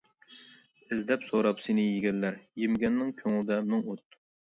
ئىزدەپ 0.95 1.27
سورار 1.27 1.63
سېنى 1.67 1.85
يېگەنلەر، 1.91 2.43
يېمىگەننىڭ 2.65 3.15
كۆڭلىدە 3.23 3.65
مىڭ 3.73 3.89
ئوت. 3.89 4.23